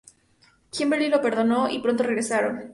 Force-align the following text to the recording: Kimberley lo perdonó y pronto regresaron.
Kimberley 0.71 1.09
lo 1.09 1.21
perdonó 1.21 1.69
y 1.69 1.77
pronto 1.77 2.01
regresaron. 2.01 2.59